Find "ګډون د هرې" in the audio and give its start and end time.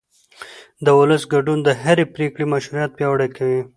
1.33-2.05